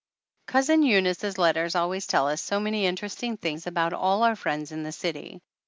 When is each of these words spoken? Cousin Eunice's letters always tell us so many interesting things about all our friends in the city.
Cousin 0.47 0.81
Eunice's 0.81 1.37
letters 1.37 1.75
always 1.75 2.07
tell 2.07 2.27
us 2.27 2.41
so 2.41 2.59
many 2.59 2.87
interesting 2.87 3.37
things 3.37 3.67
about 3.67 3.93
all 3.93 4.23
our 4.23 4.35
friends 4.35 4.71
in 4.71 4.81
the 4.81 4.91
city. 4.91 5.39